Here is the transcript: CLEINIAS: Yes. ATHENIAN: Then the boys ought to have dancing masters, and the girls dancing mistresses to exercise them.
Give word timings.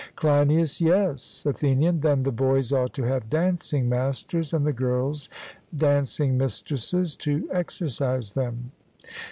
CLEINIAS: 0.15 0.81
Yes. 0.81 1.45
ATHENIAN: 1.45 1.99
Then 1.99 2.23
the 2.23 2.31
boys 2.31 2.73
ought 2.73 2.91
to 2.95 3.03
have 3.03 3.29
dancing 3.29 3.87
masters, 3.87 4.51
and 4.51 4.65
the 4.65 4.73
girls 4.73 5.29
dancing 5.77 6.39
mistresses 6.39 7.15
to 7.17 7.47
exercise 7.53 8.33
them. 8.33 8.71